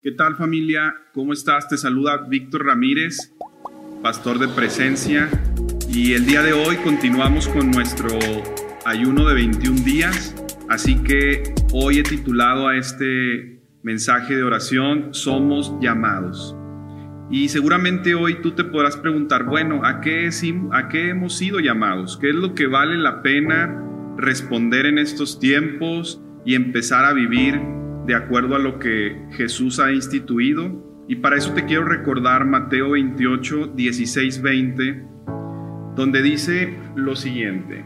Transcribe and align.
¿Qué 0.00 0.12
tal 0.12 0.36
familia? 0.36 0.94
¿Cómo 1.12 1.32
estás? 1.32 1.68
Te 1.68 1.76
saluda 1.76 2.28
Víctor 2.28 2.64
Ramírez, 2.64 3.34
pastor 4.00 4.38
de 4.38 4.46
presencia. 4.46 5.28
Y 5.92 6.12
el 6.12 6.24
día 6.24 6.40
de 6.40 6.52
hoy 6.52 6.76
continuamos 6.76 7.48
con 7.48 7.72
nuestro 7.72 8.16
ayuno 8.84 9.26
de 9.26 9.34
21 9.34 9.80
días. 9.82 10.36
Así 10.68 11.02
que 11.02 11.42
hoy 11.72 11.98
he 11.98 12.04
titulado 12.04 12.68
a 12.68 12.76
este 12.76 13.60
mensaje 13.82 14.36
de 14.36 14.44
oración, 14.44 15.14
Somos 15.14 15.74
llamados. 15.80 16.54
Y 17.28 17.48
seguramente 17.48 18.14
hoy 18.14 18.40
tú 18.40 18.52
te 18.52 18.62
podrás 18.62 18.96
preguntar, 18.96 19.46
bueno, 19.46 19.84
¿a 19.84 20.00
qué, 20.00 20.30
¿a 20.74 20.88
qué 20.88 21.08
hemos 21.08 21.36
sido 21.36 21.58
llamados? 21.58 22.16
¿Qué 22.18 22.30
es 22.30 22.36
lo 22.36 22.54
que 22.54 22.68
vale 22.68 22.96
la 22.98 23.20
pena 23.20 23.84
responder 24.16 24.86
en 24.86 24.98
estos 24.98 25.40
tiempos 25.40 26.22
y 26.44 26.54
empezar 26.54 27.04
a 27.04 27.12
vivir 27.12 27.60
de 28.08 28.14
acuerdo 28.14 28.56
a 28.56 28.58
lo 28.58 28.78
que 28.78 29.16
Jesús 29.32 29.78
ha 29.78 29.92
instituido. 29.92 31.04
Y 31.08 31.16
para 31.16 31.36
eso 31.36 31.52
te 31.52 31.66
quiero 31.66 31.84
recordar 31.84 32.46
Mateo 32.46 32.92
28, 32.92 33.74
16, 33.76 34.42
20, 34.42 35.04
donde 35.94 36.22
dice 36.22 36.74
lo 36.96 37.14
siguiente. 37.14 37.84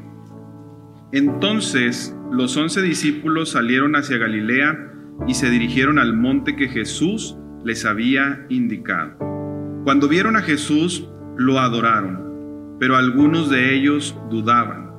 Entonces 1.10 2.16
los 2.30 2.56
once 2.56 2.80
discípulos 2.82 3.50
salieron 3.50 3.96
hacia 3.96 4.16
Galilea 4.16 4.92
y 5.26 5.34
se 5.34 5.50
dirigieron 5.50 5.98
al 5.98 6.14
monte 6.14 6.54
que 6.54 6.68
Jesús 6.68 7.36
les 7.64 7.84
había 7.84 8.46
indicado. 8.48 9.18
Cuando 9.82 10.06
vieron 10.06 10.36
a 10.36 10.42
Jesús, 10.42 11.08
lo 11.36 11.58
adoraron, 11.58 12.76
pero 12.78 12.96
algunos 12.96 13.50
de 13.50 13.74
ellos 13.74 14.16
dudaban. 14.30 14.92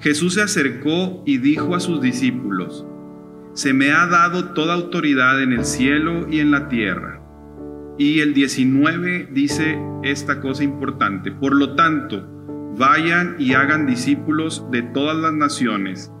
Jesús 0.00 0.34
se 0.34 0.42
acercó 0.42 1.22
y 1.24 1.38
dijo 1.38 1.76
a 1.76 1.80
sus 1.80 2.02
discípulos, 2.02 2.84
se 3.56 3.72
me 3.72 3.90
ha 3.90 4.06
dado 4.06 4.50
toda 4.50 4.74
autoridad 4.74 5.42
en 5.42 5.54
el 5.54 5.64
cielo 5.64 6.26
y 6.30 6.40
en 6.40 6.50
la 6.50 6.68
tierra. 6.68 7.22
Y 7.96 8.20
el 8.20 8.34
19 8.34 9.30
dice 9.32 9.78
esta 10.02 10.42
cosa 10.42 10.62
importante, 10.62 11.32
por 11.32 11.56
lo 11.56 11.74
tanto, 11.74 12.22
vayan 12.76 13.36
y 13.38 13.54
hagan 13.54 13.86
discípulos 13.86 14.66
de 14.70 14.82
todas 14.82 15.16
las 15.16 15.32
naciones 15.32 16.12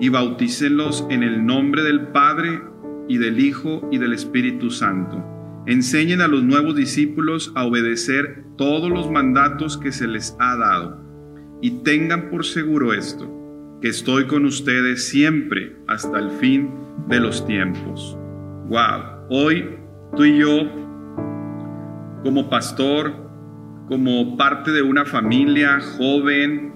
y 0.00 0.08
bautícenlos 0.08 1.06
en 1.10 1.22
el 1.22 1.46
nombre 1.46 1.84
del 1.84 2.08
Padre 2.08 2.60
y 3.06 3.18
del 3.18 3.38
Hijo 3.38 3.88
y 3.92 3.98
del 3.98 4.12
Espíritu 4.12 4.70
Santo. 4.70 5.24
Enseñen 5.66 6.20
a 6.20 6.26
los 6.26 6.42
nuevos 6.42 6.74
discípulos 6.74 7.52
a 7.54 7.66
obedecer 7.66 8.46
todos 8.58 8.90
los 8.90 9.08
mandatos 9.12 9.78
que 9.78 9.92
se 9.92 10.08
les 10.08 10.34
ha 10.40 10.56
dado. 10.56 11.00
Y 11.62 11.84
tengan 11.84 12.30
por 12.30 12.44
seguro 12.44 12.94
esto, 12.94 13.78
que 13.80 13.88
estoy 13.88 14.26
con 14.26 14.44
ustedes 14.44 15.06
siempre 15.06 15.76
hasta 15.86 16.18
el 16.18 16.30
fin 16.32 16.79
de 17.08 17.20
los 17.20 17.46
tiempos. 17.46 18.16
Wow, 18.68 19.26
hoy 19.30 19.78
tú 20.16 20.24
y 20.24 20.38
yo, 20.38 20.62
como 22.22 22.48
pastor, 22.48 23.12
como 23.88 24.36
parte 24.36 24.70
de 24.70 24.82
una 24.82 25.04
familia 25.04 25.80
joven, 25.98 26.72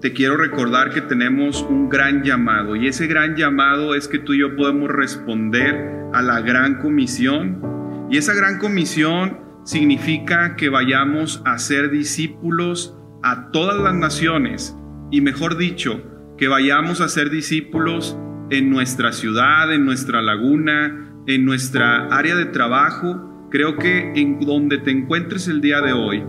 te 0.00 0.12
quiero 0.12 0.36
recordar 0.36 0.90
que 0.90 1.00
tenemos 1.00 1.62
un 1.62 1.88
gran 1.88 2.22
llamado 2.22 2.76
y 2.76 2.88
ese 2.88 3.06
gran 3.06 3.36
llamado 3.36 3.94
es 3.94 4.06
que 4.06 4.18
tú 4.18 4.34
y 4.34 4.40
yo 4.40 4.54
podemos 4.54 4.90
responder 4.90 5.92
a 6.12 6.22
la 6.22 6.40
gran 6.40 6.80
comisión 6.80 8.06
y 8.10 8.18
esa 8.18 8.34
gran 8.34 8.58
comisión 8.58 9.38
significa 9.64 10.56
que 10.56 10.68
vayamos 10.68 11.42
a 11.46 11.58
ser 11.58 11.90
discípulos 11.90 12.96
a 13.22 13.50
todas 13.50 13.80
las 13.80 13.94
naciones 13.94 14.76
y 15.10 15.20
mejor 15.20 15.56
dicho, 15.56 16.02
que 16.36 16.48
vayamos 16.48 17.00
a 17.00 17.08
ser 17.08 17.30
discípulos 17.30 18.18
en 18.58 18.70
nuestra 18.70 19.12
ciudad, 19.12 19.72
en 19.72 19.84
nuestra 19.84 20.22
laguna, 20.22 21.10
en 21.26 21.44
nuestra 21.44 22.06
área 22.08 22.36
de 22.36 22.46
trabajo. 22.46 23.48
Creo 23.50 23.76
que 23.76 24.12
en 24.14 24.40
donde 24.40 24.78
te 24.78 24.90
encuentres 24.90 25.48
el 25.48 25.60
día 25.60 25.80
de 25.80 25.92
hoy, 25.92 26.22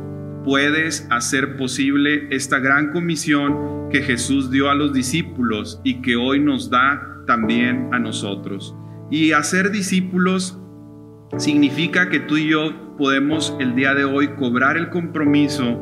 puedes 0.44 1.08
hacer 1.10 1.58
posible 1.58 2.28
esta 2.32 2.60
gran 2.60 2.92
comisión 2.92 3.90
que 3.90 4.02
Jesús 4.02 4.52
dio 4.52 4.70
a 4.70 4.76
los 4.76 4.94
discípulos 4.94 5.82
y 5.84 6.02
que 6.02 6.16
hoy 6.16 6.40
nos 6.40 6.70
da 6.70 7.24
también 7.26 7.90
a 7.92 8.00
nosotros. 8.00 8.76
Y 9.10 9.32
hacer 9.32 9.72
discípulos 9.72 10.60
significa 11.38 12.10
que 12.10 12.20
tú 12.20 12.38
y 12.38 12.50
yo 12.50 12.96
podemos 12.98 13.56
el 13.60 13.76
día 13.76 13.94
de 13.94 14.06
hoy 14.06 14.30
cobrar 14.30 14.78
el 14.78 14.90
compromiso 14.90 15.82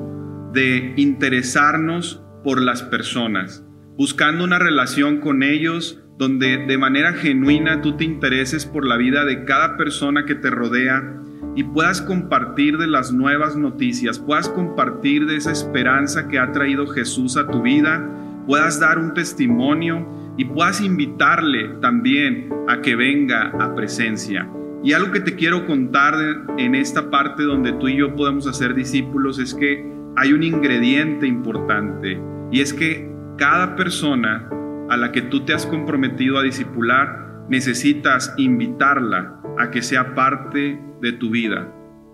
de 0.53 0.93
interesarnos 0.97 2.21
por 2.43 2.61
las 2.61 2.83
personas, 2.83 3.65
buscando 3.97 4.43
una 4.43 4.59
relación 4.59 5.19
con 5.19 5.43
ellos 5.43 6.02
donde 6.17 6.57
de 6.65 6.77
manera 6.77 7.13
genuina 7.13 7.81
tú 7.81 7.97
te 7.97 8.03
intereses 8.03 8.65
por 8.65 8.85
la 8.85 8.97
vida 8.97 9.25
de 9.25 9.45
cada 9.45 9.77
persona 9.77 10.25
que 10.25 10.35
te 10.35 10.49
rodea 10.49 11.21
y 11.55 11.63
puedas 11.63 12.01
compartir 12.01 12.77
de 12.77 12.87
las 12.87 13.11
nuevas 13.11 13.55
noticias, 13.55 14.19
puedas 14.19 14.49
compartir 14.49 15.25
de 15.25 15.37
esa 15.37 15.51
esperanza 15.51 16.27
que 16.27 16.39
ha 16.39 16.51
traído 16.51 16.87
Jesús 16.87 17.37
a 17.37 17.47
tu 17.47 17.61
vida, 17.61 18.09
puedas 18.47 18.79
dar 18.79 18.97
un 18.97 19.13
testimonio 19.13 20.07
y 20.37 20.45
puedas 20.45 20.81
invitarle 20.81 21.69
también 21.81 22.49
a 22.67 22.81
que 22.81 22.95
venga 22.95 23.51
a 23.59 23.75
presencia. 23.75 24.49
Y 24.83 24.93
algo 24.93 25.11
que 25.11 25.21
te 25.21 25.35
quiero 25.35 25.65
contar 25.65 26.15
en 26.57 26.75
esta 26.75 27.09
parte 27.09 27.43
donde 27.43 27.73
tú 27.73 27.87
y 27.87 27.97
yo 27.97 28.15
podemos 28.15 28.47
hacer 28.47 28.73
discípulos 28.73 29.39
es 29.39 29.53
que 29.53 29.89
hay 30.15 30.33
un 30.33 30.43
ingrediente 30.43 31.25
importante 31.25 32.19
y 32.51 32.61
es 32.61 32.73
que 32.73 33.09
cada 33.37 33.75
persona 33.75 34.49
a 34.89 34.97
la 34.97 35.11
que 35.11 35.21
tú 35.21 35.45
te 35.45 35.53
has 35.53 35.65
comprometido 35.65 36.37
a 36.37 36.43
discipular, 36.43 37.45
necesitas 37.49 38.33
invitarla 38.37 39.41
a 39.57 39.71
que 39.71 39.81
sea 39.81 40.15
parte 40.15 40.81
de 41.01 41.11
tu 41.13 41.29
vida, 41.29 41.73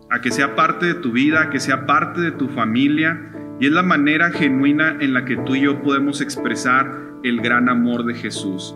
a 0.10 0.22
que 0.22 0.32
sea 0.32 0.56
parte 0.56 0.88
de 0.88 0.94
tu 0.96 1.12
vida, 1.12 1.44
a 1.44 1.50
que 1.50 1.60
sea 1.60 1.86
parte 1.86 2.22
de 2.22 2.32
tu 2.32 2.50
familia, 2.50 3.32
y 3.60 3.68
es 3.68 3.72
la 3.72 3.84
manera 3.84 4.32
genuina 4.32 4.98
en 5.00 5.14
la 5.14 5.26
que 5.26 5.38
tú 5.38 5.56
y 5.56 5.62
yo 5.62 5.82
podemos 5.84 6.22
expresar 6.22 7.10
el 7.24 7.42
gran 7.42 7.70
amor 7.70 8.06
de 8.06 8.14
Jesús. 8.14 8.76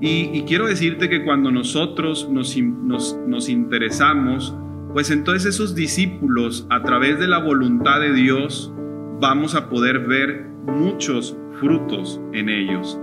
Y, 0.00 0.42
quiero 0.42 0.68
decirte 0.68 1.08
que 1.08 1.24
cuando 1.24 1.50
nosotros 1.50 2.28
nos, 2.30 2.56
nos, 2.56 3.18
nos 3.26 3.48
interesamos, 3.48 4.56
pues 4.92 5.10
entonces 5.10 5.54
esos 5.54 5.74
discípulos, 5.74 6.66
a 6.70 6.82
través 6.82 7.18
de 7.18 7.26
la 7.26 7.38
voluntad 7.38 8.00
de 8.00 8.12
Dios, 8.12 8.72
vamos 9.20 9.56
a 9.56 9.68
poder 9.68 10.06
ver 10.06 10.46
muchos 10.66 11.36
frutos 11.58 12.20
en 12.32 12.48
ellos. 12.48 13.00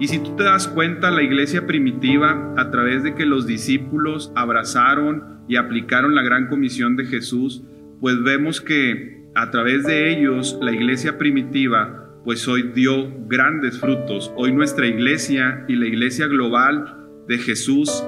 Y 0.00 0.06
si 0.06 0.20
tú 0.20 0.36
te 0.36 0.44
das 0.44 0.68
cuenta, 0.68 1.10
la 1.10 1.22
iglesia 1.22 1.66
primitiva, 1.66 2.54
a 2.56 2.70
través 2.70 3.02
de 3.02 3.14
que 3.14 3.26
los 3.26 3.46
discípulos 3.46 4.32
abrazaron 4.36 5.40
y 5.48 5.56
aplicaron 5.56 6.14
la 6.14 6.22
gran 6.22 6.46
comisión 6.46 6.94
de 6.96 7.06
Jesús, 7.06 7.64
pues 8.00 8.22
vemos 8.22 8.60
que 8.60 9.26
a 9.34 9.50
través 9.50 9.84
de 9.84 10.12
ellos 10.12 10.56
la 10.62 10.72
iglesia 10.72 11.18
primitiva 11.18 12.04
pues 12.24 12.46
hoy 12.46 12.70
dio 12.74 13.10
grandes 13.26 13.80
frutos. 13.80 14.32
Hoy 14.36 14.52
nuestra 14.52 14.86
iglesia 14.86 15.64
y 15.66 15.76
la 15.76 15.86
iglesia 15.86 16.26
global 16.26 16.96
de 17.26 17.38
Jesús 17.38 18.04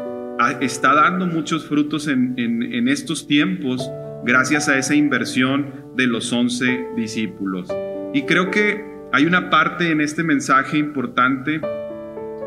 está 0.60 0.94
dando 0.94 1.26
muchos 1.26 1.66
frutos 1.66 2.06
en, 2.06 2.34
en 2.38 2.88
estos 2.88 3.26
tiempos 3.26 3.90
gracias 4.24 4.68
a 4.68 4.78
esa 4.78 4.94
inversión 4.94 5.72
de 5.96 6.06
los 6.06 6.32
once 6.32 6.86
discípulos. 6.96 7.68
Y 8.12 8.22
creo 8.22 8.50
que 8.50 8.84
hay 9.12 9.24
una 9.24 9.50
parte 9.50 9.90
en 9.90 10.00
este 10.00 10.22
mensaje 10.22 10.78
importante 10.78 11.60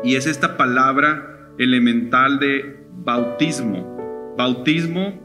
y 0.04 0.16
es 0.16 0.26
esta 0.26 0.56
palabra 0.56 1.48
elemental 1.58 2.38
de 2.38 2.76
bautismo. 2.92 4.34
Bautismo 4.36 5.20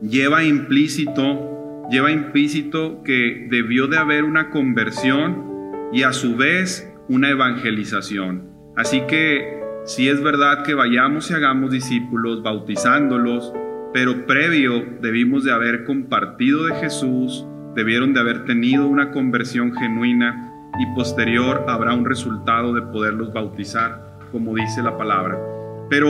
lleva 0.00 0.42
implícito, 0.42 1.86
lleva 1.90 2.10
implícito 2.10 3.02
que 3.04 3.46
debió 3.50 3.86
de 3.88 3.98
haber 3.98 4.24
una 4.24 4.50
conversión 4.50 5.44
y 5.92 6.02
a 6.02 6.12
su 6.12 6.36
vez 6.36 6.90
una 7.08 7.28
evangelización. 7.28 8.48
Así 8.76 9.02
que 9.02 9.60
si 9.84 10.08
es 10.08 10.22
verdad 10.22 10.62
que 10.64 10.74
vayamos 10.74 11.30
y 11.30 11.34
hagamos 11.34 11.70
discípulos 11.70 12.42
bautizándolos, 12.42 13.52
pero 13.92 14.24
previo 14.24 14.84
debimos 15.02 15.44
de 15.44 15.52
haber 15.52 15.84
compartido 15.84 16.64
de 16.66 16.76
Jesús, 16.76 17.44
debieron 17.74 18.14
de 18.14 18.20
haber 18.20 18.44
tenido 18.44 18.86
una 18.86 19.10
conversión 19.10 19.74
genuina 19.74 20.49
y 20.80 20.86
posterior 20.94 21.66
habrá 21.68 21.92
un 21.92 22.06
resultado 22.06 22.72
de 22.72 22.80
poderlos 22.80 23.32
bautizar, 23.32 24.18
como 24.32 24.54
dice 24.54 24.82
la 24.82 24.96
palabra. 24.96 25.38
Pero 25.90 26.08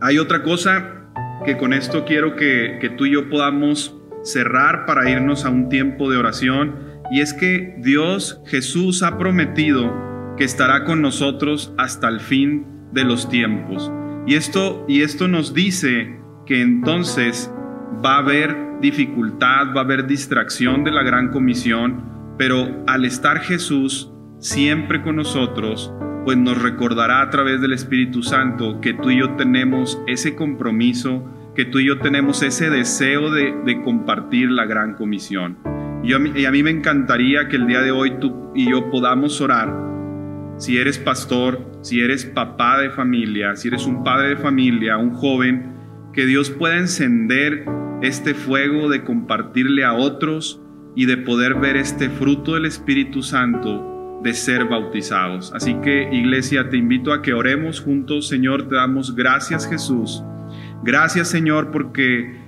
hay 0.00 0.18
otra 0.18 0.42
cosa 0.42 1.04
que 1.44 1.56
con 1.56 1.72
esto 1.72 2.04
quiero 2.04 2.34
que, 2.34 2.92
tú 2.98 3.06
y 3.06 3.12
yo 3.12 3.30
podamos 3.30 3.94
cerrar 4.24 4.86
para 4.86 5.08
irnos 5.08 5.44
a 5.44 5.50
un 5.50 5.68
tiempo 5.68 6.10
de 6.10 6.16
oración, 6.16 6.74
y 7.12 7.20
es 7.20 7.32
que 7.32 7.76
Dios 7.78 8.40
Jesús 8.46 9.02
ha 9.02 9.18
prometido 9.18 10.34
que 10.36 10.44
estará 10.44 10.84
con 10.84 11.00
nosotros 11.00 11.72
hasta 11.78 12.08
el 12.08 12.18
fin 12.20 12.66
de 12.92 13.04
los 13.04 13.28
tiempos. 13.28 13.92
Y 14.26 14.34
esto, 14.34 14.84
y 14.88 15.02
esto 15.02 15.28
nos 15.28 15.54
dice 15.54 16.18
que 16.46 16.60
entonces 16.60 17.52
va 18.04 18.16
a 18.16 18.18
haber 18.18 18.80
dificultad, 18.80 19.74
va 19.76 19.82
a 19.82 19.84
haber 19.84 20.06
distracción 20.06 20.82
de 20.82 20.90
la 20.90 21.02
gran 21.02 21.30
comisión, 21.30 22.02
pero 22.36 22.84
al 22.86 23.04
estar 23.04 23.40
Jesús 23.40 24.10
siempre 24.38 25.02
con 25.02 25.16
nosotros, 25.16 25.92
pues 26.24 26.36
nos 26.36 26.60
recordará 26.60 27.20
a 27.20 27.30
través 27.30 27.60
del 27.60 27.72
Espíritu 27.72 28.22
Santo 28.22 28.80
que 28.80 28.94
tú 28.94 29.10
y 29.10 29.18
yo 29.18 29.36
tenemos 29.36 30.00
ese 30.06 30.34
compromiso, 30.34 31.24
que 31.54 31.64
tú 31.64 31.78
y 31.78 31.86
yo 31.86 31.98
tenemos 31.98 32.42
ese 32.42 32.70
deseo 32.70 33.30
de, 33.30 33.80
compartir 33.84 34.50
la 34.50 34.64
gran 34.64 34.94
comisión. 34.94 35.58
Y 36.02 36.12
y 36.12 36.44
a 36.44 36.50
mí 36.50 36.62
me 36.62 36.70
encantaría 36.70 37.48
que 37.48 37.56
el 37.56 37.66
día 37.66 37.80
de 37.80 37.90
hoy 37.90 38.18
tú 38.20 38.52
y 38.54 38.70
yo 38.70 38.90
podamos 38.90 39.40
orar. 39.40 39.74
Si 40.56 40.78
eres 40.78 40.98
pastor, 40.98 41.60
si 41.82 42.00
eres 42.00 42.24
papá 42.24 42.78
de 42.78 42.90
familia, 42.90 43.56
si 43.56 43.68
eres 43.68 43.86
un 43.86 44.04
padre 44.04 44.30
de 44.30 44.36
familia, 44.36 44.96
un 44.96 45.12
joven, 45.12 45.74
que 46.12 46.26
Dios 46.26 46.50
pueda 46.50 46.78
encender 46.78 47.64
este 48.02 48.34
fuego 48.34 48.88
de 48.88 49.02
compartirle 49.02 49.84
a 49.84 49.94
otros 49.94 50.63
y 50.96 51.06
de 51.06 51.16
poder 51.16 51.54
ver 51.54 51.76
este 51.76 52.08
fruto 52.08 52.54
del 52.54 52.66
Espíritu 52.66 53.22
Santo 53.22 54.20
de 54.22 54.32
ser 54.32 54.64
bautizados. 54.64 55.52
Así 55.54 55.74
que 55.82 56.08
iglesia, 56.10 56.70
te 56.70 56.76
invito 56.76 57.12
a 57.12 57.20
que 57.20 57.34
oremos 57.34 57.80
juntos. 57.80 58.28
Señor, 58.28 58.68
te 58.68 58.76
damos 58.76 59.14
gracias 59.14 59.68
Jesús. 59.68 60.22
Gracias 60.82 61.28
Señor 61.28 61.70
porque 61.70 62.42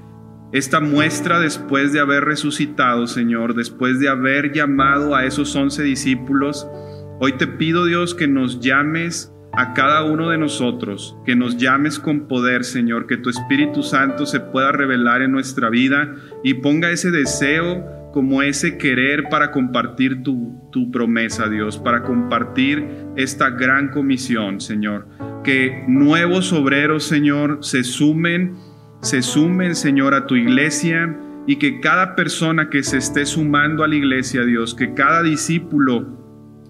esta 0.53 0.81
muestra 0.81 1.41
después 1.41 1.93
de 1.93 2.01
haber 2.01 2.25
resucitado, 2.25 3.07
Señor, 3.07 3.55
después 3.55 3.99
de 4.01 4.09
haber 4.09 4.53
llamado 4.53 5.15
a 5.15 5.25
esos 5.25 5.55
once 5.55 5.83
discípulos, 5.83 6.67
hoy 7.21 7.33
te 7.33 7.47
pido 7.47 7.85
Dios 7.85 8.15
que 8.15 8.29
nos 8.29 8.61
llames 8.61 9.33
a 9.53 9.75
cada 9.75 10.05
uno 10.05 10.31
de 10.31 10.39
nosotros, 10.39 11.17
que 11.25 11.35
nos 11.35 11.57
llames 11.57 11.99
con 11.99 12.29
poder, 12.29 12.65
Señor, 12.65 13.07
que 13.07 13.17
tu 13.17 13.29
Espíritu 13.29 13.83
Santo 13.83 14.25
se 14.25 14.39
pueda 14.39 14.71
revelar 14.71 15.23
en 15.23 15.33
nuestra 15.33 15.69
vida 15.69 16.15
y 16.45 16.55
ponga 16.55 16.91
ese 16.91 17.11
deseo 17.11 17.96
como 18.17 18.41
ese 18.41 18.79
querer 18.79 19.25
para 19.29 19.51
compartir 19.51 20.23
tu, 20.23 20.59
tu 20.73 20.91
promesa, 20.91 21.51
Dios, 21.51 21.77
para 21.77 22.03
compartir 22.03 22.89
esta 23.15 23.51
gran 23.51 23.91
comisión, 23.91 24.59
Señor. 24.59 25.07
Que 25.45 25.85
nuevos 25.87 26.51
obreros, 26.55 27.05
Señor, 27.05 27.59
se 27.61 27.85
sumen, 27.85 28.55
se 29.03 29.21
sumen, 29.21 29.75
Señor, 29.75 30.15
a 30.15 30.27
tu 30.27 30.35
iglesia 30.35 31.15
y 31.47 31.57
que 31.57 31.79
cada 31.81 32.17
persona 32.17 32.71
que 32.71 32.83
se 32.83 32.97
esté 32.97 33.27
sumando 33.27 33.85
a 33.85 33.87
la 33.87 33.97
iglesia, 33.97 34.47
Dios, 34.47 34.75
que 34.75 34.95
cada 34.95 35.23
discípulo 35.23 36.07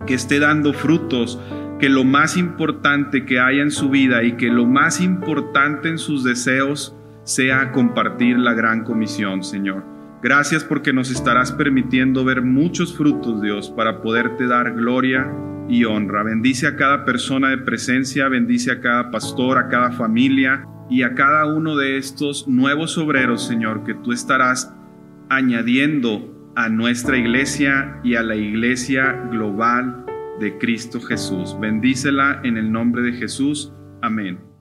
que 0.05 0.15
esté 0.15 0.41
dando 0.41 0.73
frutos, 0.73 1.41
que 1.79 1.89
lo 1.89 2.03
más 2.03 2.37
importante 2.37 3.25
que 3.25 3.39
haya 3.39 3.63
en 3.63 3.71
su 3.71 3.89
vida 3.89 4.25
y 4.25 4.33
que 4.33 4.49
lo 4.49 4.67
más 4.67 5.01
importante 5.01 5.91
en 5.91 5.99
sus 5.99 6.25
deseos 6.25 6.97
sea 7.23 7.71
compartir 7.71 8.37
la 8.37 8.53
gran 8.53 8.83
comisión, 8.83 9.45
Señor. 9.45 9.96
Gracias 10.23 10.65
porque 10.65 10.93
nos 10.93 11.11
estarás 11.11 11.53
permitiendo 11.53 12.25
ver 12.25 12.43
muchos 12.43 12.97
frutos, 12.97 13.43
Dios, 13.43 13.71
para 13.71 14.01
poderte 14.03 14.47
dar 14.47 14.75
gloria 14.75 15.31
y 15.69 15.85
honra. 15.85 16.23
Bendice 16.23 16.67
a 16.67 16.77
cada 16.77 17.05
persona 17.05 17.51
de 17.51 17.59
presencia, 17.59 18.29
bendice 18.29 18.73
a 18.73 18.81
cada 18.81 19.11
pastor, 19.11 19.59
a 19.59 19.69
cada 19.69 19.93
familia 19.93 20.65
y 20.89 21.03
a 21.03 21.15
cada 21.15 21.47
uno 21.47 21.77
de 21.77 21.99
estos 21.99 22.49
nuevos 22.49 22.97
obreros, 22.97 23.47
Señor, 23.47 23.85
que 23.85 23.95
tú 23.95 24.13
estarás 24.13 24.75
añadiendo 25.29 26.53
a 26.55 26.69
nuestra 26.69 27.19
iglesia 27.19 28.01
y 28.03 28.15
a 28.15 28.23
la 28.23 28.37
iglesia 28.37 29.13
global 29.31 30.07
de 30.41 30.57
Cristo 30.59 31.01
Jesús. 31.01 31.57
Bendícela 31.61 32.41
en 32.45 32.57
el 32.57 32.73
nombre 32.73 33.03
de 33.03 33.13
Jesús. 33.13 33.73
Amén. 34.01 34.56